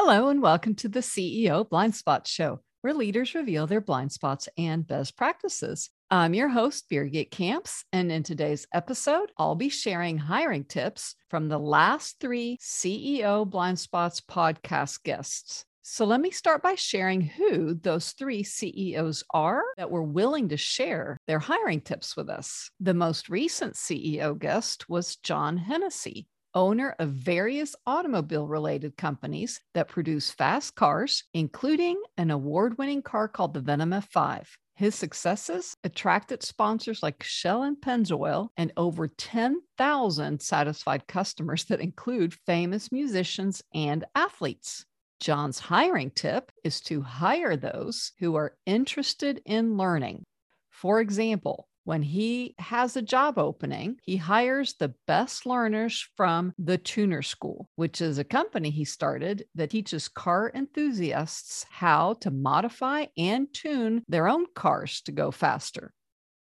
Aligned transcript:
Hello, 0.00 0.28
and 0.28 0.40
welcome 0.40 0.76
to 0.76 0.88
the 0.88 1.00
CEO 1.00 1.68
Blind 1.68 1.92
Spot 1.92 2.24
Show, 2.24 2.60
where 2.82 2.94
leaders 2.94 3.34
reveal 3.34 3.66
their 3.66 3.80
blind 3.80 4.12
spots 4.12 4.48
and 4.56 4.86
best 4.86 5.16
practices. 5.16 5.90
I'm 6.08 6.34
your 6.34 6.48
host, 6.48 6.88
Birgit 6.88 7.32
Kamps, 7.32 7.84
and 7.92 8.12
in 8.12 8.22
today's 8.22 8.64
episode, 8.72 9.32
I'll 9.36 9.56
be 9.56 9.68
sharing 9.68 10.16
hiring 10.16 10.62
tips 10.62 11.16
from 11.28 11.48
the 11.48 11.58
last 11.58 12.20
three 12.20 12.58
CEO 12.60 13.44
Blind 13.44 13.80
Spots 13.80 14.20
podcast 14.20 15.02
guests. 15.02 15.64
So 15.82 16.04
let 16.04 16.20
me 16.20 16.30
start 16.30 16.62
by 16.62 16.76
sharing 16.76 17.20
who 17.20 17.74
those 17.74 18.12
three 18.12 18.44
CEOs 18.44 19.24
are 19.34 19.64
that 19.78 19.90
were 19.90 20.04
willing 20.04 20.50
to 20.50 20.56
share 20.56 21.18
their 21.26 21.40
hiring 21.40 21.80
tips 21.80 22.16
with 22.16 22.30
us. 22.30 22.70
The 22.78 22.94
most 22.94 23.28
recent 23.28 23.74
CEO 23.74 24.38
guest 24.38 24.88
was 24.88 25.16
John 25.16 25.56
Hennessey, 25.56 26.28
owner 26.58 26.96
of 26.98 27.10
various 27.10 27.76
automobile 27.86 28.44
related 28.44 28.96
companies 28.96 29.60
that 29.74 29.86
produce 29.86 30.32
fast 30.32 30.74
cars, 30.74 31.22
including 31.32 32.02
an 32.16 32.32
award 32.32 32.76
winning 32.78 33.00
car 33.00 33.28
called 33.28 33.54
the 33.54 33.60
Venom 33.60 33.90
F5. 33.90 34.44
His 34.74 34.96
successes 34.96 35.76
attracted 35.84 36.42
sponsors 36.42 37.00
like 37.00 37.22
Shell 37.22 37.62
and 37.62 37.76
Pennzoil 37.76 38.48
and 38.56 38.72
over 38.76 39.06
10,000 39.06 40.42
satisfied 40.42 41.06
customers 41.06 41.64
that 41.66 41.80
include 41.80 42.34
famous 42.34 42.90
musicians 42.90 43.62
and 43.72 44.04
athletes. 44.16 44.84
John's 45.20 45.60
hiring 45.60 46.10
tip 46.10 46.50
is 46.64 46.80
to 46.82 47.02
hire 47.02 47.56
those 47.56 48.10
who 48.18 48.34
are 48.34 48.56
interested 48.66 49.40
in 49.46 49.76
learning. 49.76 50.24
For 50.70 51.00
example, 51.00 51.68
when 51.88 52.02
he 52.02 52.54
has 52.58 52.98
a 52.98 53.00
job 53.00 53.38
opening, 53.38 53.96
he 54.02 54.18
hires 54.18 54.74
the 54.74 54.92
best 55.06 55.46
learners 55.46 56.06
from 56.18 56.52
the 56.58 56.76
Tuner 56.76 57.22
School, 57.22 57.70
which 57.76 58.02
is 58.02 58.18
a 58.18 58.24
company 58.24 58.68
he 58.68 58.84
started 58.84 59.46
that 59.54 59.70
teaches 59.70 60.06
car 60.06 60.52
enthusiasts 60.54 61.64
how 61.70 62.12
to 62.20 62.30
modify 62.30 63.06
and 63.16 63.48
tune 63.54 64.02
their 64.06 64.28
own 64.28 64.44
cars 64.54 65.00
to 65.00 65.12
go 65.12 65.30
faster. 65.30 65.94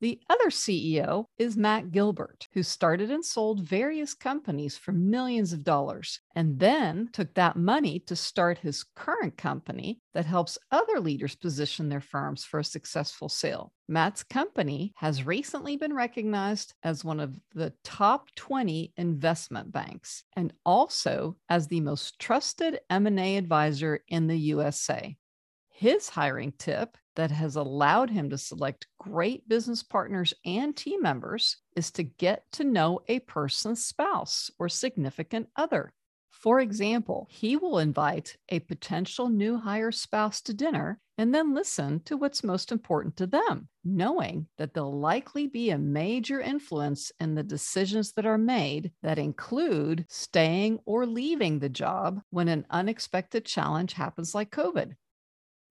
The 0.00 0.18
other 0.30 0.48
CEO 0.48 1.26
is 1.36 1.58
Matt 1.58 1.92
Gilbert, 1.92 2.48
who 2.54 2.62
started 2.62 3.10
and 3.10 3.22
sold 3.22 3.60
various 3.60 4.14
companies 4.14 4.78
for 4.78 4.92
millions 4.92 5.52
of 5.52 5.62
dollars 5.62 6.20
and 6.34 6.58
then 6.58 7.10
took 7.12 7.34
that 7.34 7.56
money 7.56 7.98
to 8.06 8.16
start 8.16 8.56
his 8.56 8.82
current 8.96 9.36
company 9.36 10.00
that 10.14 10.24
helps 10.24 10.56
other 10.70 11.00
leaders 11.00 11.34
position 11.34 11.90
their 11.90 12.00
firms 12.00 12.44
for 12.44 12.60
a 12.60 12.64
successful 12.64 13.28
sale. 13.28 13.74
Matt's 13.88 14.22
company 14.22 14.94
has 14.96 15.26
recently 15.26 15.76
been 15.76 15.92
recognized 15.92 16.72
as 16.82 17.04
one 17.04 17.20
of 17.20 17.38
the 17.54 17.74
top 17.84 18.34
20 18.36 18.94
investment 18.96 19.70
banks 19.70 20.24
and 20.34 20.54
also 20.64 21.36
as 21.50 21.66
the 21.66 21.80
most 21.80 22.18
trusted 22.18 22.80
M&A 22.88 23.36
advisor 23.36 24.00
in 24.08 24.28
the 24.28 24.38
USA. 24.38 25.14
His 25.68 26.08
hiring 26.08 26.52
tip 26.58 26.96
that 27.20 27.30
has 27.30 27.56
allowed 27.56 28.08
him 28.08 28.30
to 28.30 28.38
select 28.38 28.86
great 28.98 29.46
business 29.46 29.82
partners 29.82 30.32
and 30.46 30.74
team 30.74 31.02
members 31.02 31.58
is 31.76 31.90
to 31.90 32.02
get 32.02 32.50
to 32.50 32.64
know 32.64 33.00
a 33.08 33.18
person's 33.18 33.84
spouse 33.84 34.50
or 34.58 34.70
significant 34.70 35.46
other. 35.54 35.92
For 36.30 36.60
example, 36.60 37.28
he 37.30 37.58
will 37.58 37.78
invite 37.78 38.38
a 38.48 38.60
potential 38.60 39.28
new 39.28 39.58
hire 39.58 39.92
spouse 39.92 40.40
to 40.40 40.54
dinner 40.54 40.98
and 41.18 41.34
then 41.34 41.52
listen 41.52 42.00
to 42.06 42.16
what's 42.16 42.42
most 42.42 42.72
important 42.72 43.18
to 43.18 43.26
them, 43.26 43.68
knowing 43.84 44.46
that 44.56 44.72
they'll 44.72 44.98
likely 44.98 45.46
be 45.46 45.68
a 45.68 45.76
major 45.76 46.40
influence 46.40 47.12
in 47.20 47.34
the 47.34 47.42
decisions 47.42 48.12
that 48.12 48.24
are 48.24 48.38
made 48.38 48.92
that 49.02 49.18
include 49.18 50.06
staying 50.08 50.78
or 50.86 51.04
leaving 51.04 51.58
the 51.58 51.68
job 51.68 52.22
when 52.30 52.48
an 52.48 52.64
unexpected 52.70 53.44
challenge 53.44 53.92
happens 53.92 54.34
like 54.34 54.50
COVID. 54.50 54.94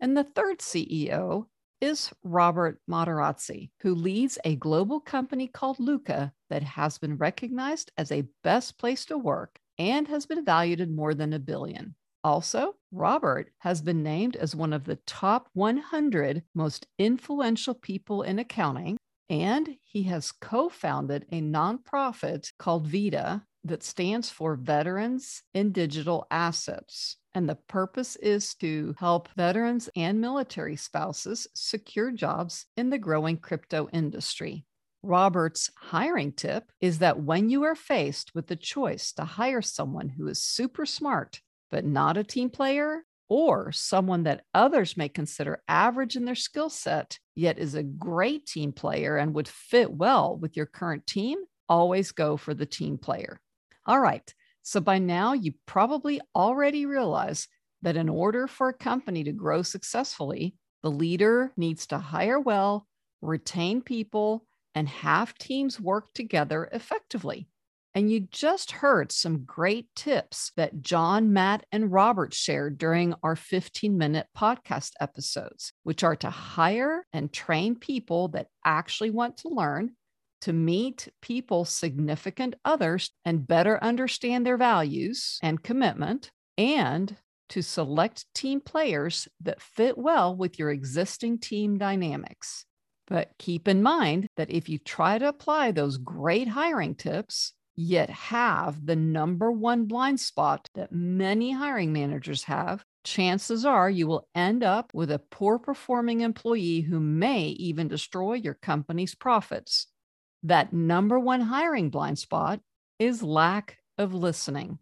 And 0.00 0.16
the 0.16 0.24
third 0.24 0.58
CEO 0.58 1.46
is 1.80 2.10
Robert 2.22 2.80
Materazzi, 2.88 3.70
who 3.80 3.94
leads 3.94 4.38
a 4.44 4.56
global 4.56 5.00
company 5.00 5.46
called 5.46 5.78
Lukka 5.78 6.32
that 6.50 6.62
has 6.62 6.98
been 6.98 7.16
recognized 7.16 7.92
as 7.96 8.10
a 8.10 8.28
best 8.42 8.78
place 8.78 9.04
to 9.06 9.18
work 9.18 9.58
and 9.78 10.08
has 10.08 10.26
been 10.26 10.44
valued 10.44 10.80
at 10.80 10.90
more 10.90 11.14
than 11.14 11.32
a 11.32 11.38
billion. 11.38 11.94
Also, 12.24 12.74
Robert 12.90 13.52
has 13.58 13.80
been 13.80 14.02
named 14.02 14.34
as 14.36 14.54
one 14.54 14.72
of 14.72 14.84
the 14.84 14.98
top 15.06 15.48
100 15.54 16.42
most 16.54 16.86
influential 16.98 17.74
people 17.74 18.22
in 18.22 18.38
accounting, 18.40 18.96
and 19.30 19.76
he 19.82 20.02
has 20.04 20.32
co 20.32 20.68
founded 20.68 21.26
a 21.30 21.40
nonprofit 21.40 22.52
called 22.58 22.86
VITA 22.86 23.42
that 23.64 23.82
stands 23.82 24.30
for 24.30 24.56
Veterans 24.56 25.42
in 25.54 25.70
Digital 25.70 26.26
Assets. 26.30 27.16
And 27.38 27.48
the 27.48 27.54
purpose 27.54 28.16
is 28.16 28.52
to 28.56 28.96
help 28.98 29.28
veterans 29.36 29.88
and 29.94 30.20
military 30.20 30.74
spouses 30.74 31.46
secure 31.54 32.10
jobs 32.10 32.66
in 32.76 32.90
the 32.90 32.98
growing 32.98 33.36
crypto 33.36 33.88
industry. 33.92 34.64
Robert's 35.04 35.70
hiring 35.76 36.32
tip 36.32 36.72
is 36.80 36.98
that 36.98 37.22
when 37.22 37.48
you 37.48 37.62
are 37.62 37.76
faced 37.76 38.34
with 38.34 38.48
the 38.48 38.56
choice 38.56 39.12
to 39.12 39.24
hire 39.24 39.62
someone 39.62 40.08
who 40.08 40.26
is 40.26 40.42
super 40.42 40.84
smart, 40.84 41.40
but 41.70 41.84
not 41.84 42.16
a 42.16 42.24
team 42.24 42.50
player, 42.50 43.04
or 43.28 43.70
someone 43.70 44.24
that 44.24 44.42
others 44.52 44.96
may 44.96 45.08
consider 45.08 45.62
average 45.68 46.16
in 46.16 46.24
their 46.24 46.34
skill 46.34 46.68
set, 46.68 47.20
yet 47.36 47.56
is 47.56 47.76
a 47.76 47.84
great 47.84 48.46
team 48.46 48.72
player 48.72 49.16
and 49.16 49.32
would 49.32 49.46
fit 49.46 49.92
well 49.92 50.36
with 50.36 50.56
your 50.56 50.66
current 50.66 51.06
team, 51.06 51.38
always 51.68 52.10
go 52.10 52.36
for 52.36 52.52
the 52.52 52.66
team 52.66 52.98
player. 52.98 53.40
All 53.86 54.00
right. 54.00 54.34
So 54.68 54.82
by 54.82 54.98
now, 54.98 55.32
you 55.32 55.54
probably 55.64 56.20
already 56.36 56.84
realize 56.84 57.48
that 57.80 57.96
in 57.96 58.10
order 58.10 58.46
for 58.46 58.68
a 58.68 58.74
company 58.74 59.24
to 59.24 59.32
grow 59.32 59.62
successfully, 59.62 60.56
the 60.82 60.90
leader 60.90 61.54
needs 61.56 61.86
to 61.86 61.96
hire 61.96 62.38
well, 62.38 62.86
retain 63.22 63.80
people, 63.80 64.44
and 64.74 64.86
have 64.86 65.32
teams 65.38 65.80
work 65.80 66.12
together 66.12 66.68
effectively. 66.70 67.48
And 67.94 68.12
you 68.12 68.28
just 68.30 68.72
heard 68.72 69.10
some 69.10 69.46
great 69.46 69.86
tips 69.96 70.52
that 70.58 70.82
John, 70.82 71.32
Matt, 71.32 71.64
and 71.72 71.90
Robert 71.90 72.34
shared 72.34 72.76
during 72.76 73.14
our 73.22 73.36
15 73.36 73.96
minute 73.96 74.26
podcast 74.36 74.90
episodes, 75.00 75.72
which 75.82 76.04
are 76.04 76.16
to 76.16 76.28
hire 76.28 77.06
and 77.14 77.32
train 77.32 77.74
people 77.74 78.28
that 78.28 78.48
actually 78.66 79.12
want 79.12 79.38
to 79.38 79.48
learn 79.48 79.92
to 80.42 80.52
meet 80.52 81.08
people's 81.20 81.70
significant 81.70 82.54
others 82.64 83.10
and 83.24 83.46
better 83.46 83.82
understand 83.82 84.46
their 84.46 84.56
values 84.56 85.38
and 85.42 85.62
commitment, 85.62 86.30
and 86.56 87.16
to 87.48 87.62
select 87.62 88.26
team 88.34 88.60
players 88.60 89.28
that 89.40 89.60
fit 89.62 89.96
well 89.96 90.36
with 90.36 90.58
your 90.58 90.70
existing 90.70 91.38
team 91.38 91.78
dynamics. 91.78 92.64
But 93.06 93.30
keep 93.38 93.68
in 93.68 93.82
mind 93.82 94.26
that 94.36 94.50
if 94.50 94.68
you 94.68 94.78
try 94.78 95.18
to 95.18 95.28
apply 95.28 95.70
those 95.70 95.96
great 95.96 96.48
hiring 96.48 96.94
tips, 96.94 97.54
yet 97.74 98.10
have 98.10 98.84
the 98.84 98.96
number 98.96 99.52
one 99.52 99.84
blind 99.84 100.20
spot 100.20 100.68
that 100.74 100.92
many 100.92 101.52
hiring 101.52 101.92
managers 101.92 102.42
have, 102.44 102.84
chances 103.04 103.64
are 103.64 103.88
you 103.88 104.06
will 104.06 104.28
end 104.34 104.62
up 104.62 104.92
with 104.92 105.10
a 105.10 105.20
poor 105.30 105.58
performing 105.58 106.20
employee 106.20 106.80
who 106.80 107.00
may 107.00 107.44
even 107.50 107.88
destroy 107.88 108.34
your 108.34 108.54
company's 108.54 109.14
profits 109.14 109.86
that 110.44 110.72
number 110.72 111.18
one 111.18 111.40
hiring 111.40 111.90
blind 111.90 112.18
spot 112.18 112.60
is 112.98 113.22
lack 113.22 113.78
of 113.96 114.14
listening. 114.14 114.78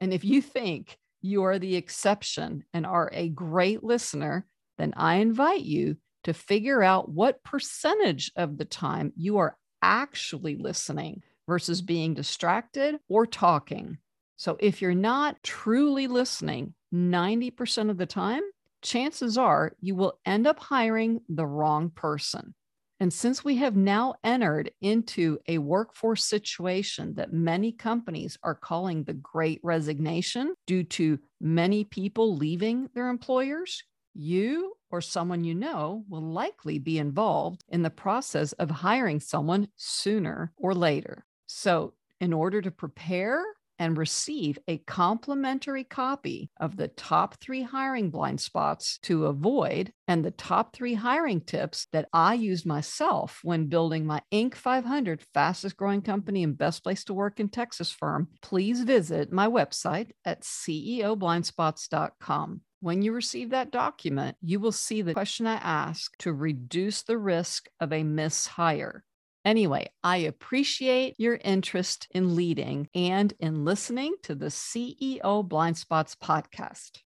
And 0.00 0.12
if 0.12 0.24
you 0.24 0.42
think 0.42 0.98
you 1.20 1.44
are 1.44 1.58
the 1.58 1.76
exception 1.76 2.64
and 2.72 2.84
are 2.84 3.10
a 3.12 3.28
great 3.28 3.84
listener, 3.84 4.46
then 4.78 4.92
I 4.96 5.16
invite 5.16 5.62
you 5.62 5.96
to 6.24 6.34
figure 6.34 6.82
out 6.82 7.08
what 7.08 7.42
percentage 7.44 8.32
of 8.36 8.58
the 8.58 8.64
time 8.64 9.12
you 9.16 9.38
are 9.38 9.56
actually 9.80 10.56
listening 10.56 11.22
versus 11.48 11.82
being 11.82 12.14
distracted 12.14 12.98
or 13.08 13.26
talking. 13.26 13.98
So 14.36 14.56
if 14.60 14.82
you're 14.82 14.94
not 14.94 15.42
truly 15.42 16.06
listening 16.06 16.74
90% 16.92 17.90
of 17.90 17.98
the 17.98 18.06
time, 18.06 18.42
chances 18.82 19.38
are 19.38 19.74
you 19.80 19.94
will 19.94 20.18
end 20.26 20.46
up 20.46 20.58
hiring 20.58 21.20
the 21.28 21.46
wrong 21.46 21.90
person. 21.90 22.54
And 23.02 23.12
since 23.12 23.44
we 23.44 23.56
have 23.56 23.74
now 23.74 24.14
entered 24.22 24.70
into 24.80 25.40
a 25.48 25.58
workforce 25.58 26.24
situation 26.24 27.14
that 27.14 27.32
many 27.32 27.72
companies 27.72 28.38
are 28.44 28.54
calling 28.54 29.02
the 29.02 29.14
great 29.14 29.58
resignation 29.64 30.54
due 30.68 30.84
to 30.84 31.18
many 31.40 31.82
people 31.82 32.36
leaving 32.36 32.88
their 32.94 33.08
employers, 33.08 33.82
you 34.14 34.74
or 34.92 35.00
someone 35.00 35.42
you 35.42 35.52
know 35.52 36.04
will 36.08 36.22
likely 36.22 36.78
be 36.78 36.98
involved 36.98 37.64
in 37.70 37.82
the 37.82 37.90
process 37.90 38.52
of 38.52 38.70
hiring 38.70 39.18
someone 39.18 39.66
sooner 39.74 40.52
or 40.56 40.72
later. 40.72 41.26
So, 41.46 41.94
in 42.20 42.32
order 42.32 42.62
to 42.62 42.70
prepare 42.70 43.42
and 43.82 43.98
receive 43.98 44.58
a 44.68 44.78
complimentary 44.78 45.82
copy 45.82 46.48
of 46.60 46.76
the 46.76 46.86
top 46.86 47.34
three 47.40 47.62
hiring 47.62 48.10
blind 48.10 48.40
spots 48.40 49.00
to 49.02 49.26
avoid 49.26 49.92
and 50.06 50.24
the 50.24 50.30
top 50.30 50.72
three 50.72 50.94
hiring 50.94 51.40
tips 51.40 51.88
that 51.92 52.06
I 52.12 52.34
used 52.34 52.64
myself 52.64 53.40
when 53.42 53.66
building 53.66 54.06
my 54.06 54.22
Inc. 54.32 54.54
500 54.54 55.24
fastest 55.34 55.76
growing 55.76 56.00
company 56.00 56.44
and 56.44 56.56
best 56.56 56.84
place 56.84 57.02
to 57.04 57.12
work 57.12 57.40
in 57.40 57.48
Texas 57.48 57.90
firm, 57.90 58.28
please 58.40 58.84
visit 58.84 59.32
my 59.32 59.48
website 59.48 60.12
at 60.24 60.42
ceoblindspots.com. 60.42 62.60
When 62.78 63.02
you 63.02 63.12
receive 63.12 63.50
that 63.50 63.72
document, 63.72 64.36
you 64.40 64.60
will 64.60 64.70
see 64.70 65.02
the 65.02 65.12
question 65.12 65.48
I 65.48 65.54
ask 65.54 66.16
to 66.18 66.32
reduce 66.32 67.02
the 67.02 67.18
risk 67.18 67.66
of 67.80 67.92
a 67.92 68.04
mishire. 68.04 69.00
Anyway, 69.44 69.90
I 70.04 70.18
appreciate 70.18 71.16
your 71.18 71.38
interest 71.42 72.06
in 72.12 72.36
leading 72.36 72.88
and 72.94 73.32
in 73.40 73.64
listening 73.64 74.14
to 74.22 74.34
the 74.34 74.46
CEO 74.46 75.46
Blind 75.46 75.76
Spots 75.78 76.14
podcast. 76.14 77.00